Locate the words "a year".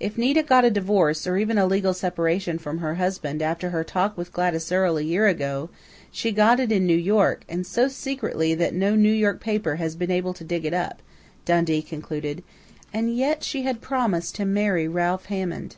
4.96-5.26